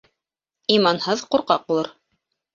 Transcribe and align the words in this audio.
Иманһыҙ 0.77 1.23
ҡурҡаҡ 1.37 1.69
булыр. 1.69 1.93